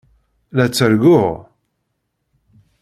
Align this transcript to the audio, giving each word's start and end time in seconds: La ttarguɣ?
La 0.55 0.65
ttarguɣ? 0.69 1.27